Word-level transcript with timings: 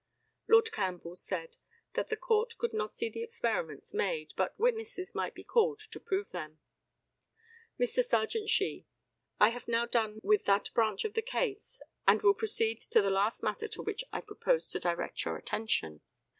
Lord 0.47 0.71
CAMPBELL 0.71 1.15
said 1.15 1.57
that 1.93 2.09
the 2.09 2.17
Court 2.17 2.57
could 2.57 2.73
not 2.73 2.95
see 2.95 3.07
the 3.07 3.21
experiments 3.21 3.93
made, 3.93 4.33
but 4.35 4.57
witnesses 4.57 5.13
might 5.13 5.35
be 5.35 5.43
called 5.43 5.77
to 5.91 5.99
prove 5.99 6.31
them. 6.31 6.57
Mr. 7.79 8.03
Serjeant 8.03 8.49
SHEE: 8.49 8.87
I 9.39 9.49
have 9.49 9.67
now 9.67 9.85
done 9.85 10.19
with 10.23 10.45
that 10.45 10.73
branch 10.73 11.05
of 11.05 11.13
the 11.13 11.21
case, 11.21 11.83
and 12.07 12.19
will 12.23 12.33
proceed 12.33 12.79
to 12.79 12.99
the 12.99 13.11
last 13.11 13.43
matter 13.43 13.67
to 13.67 13.83
which 13.83 14.03
I 14.11 14.21
propose 14.21 14.69
to 14.71 14.79
direct 14.79 15.23
your 15.23 15.37
attention. 15.37 16.01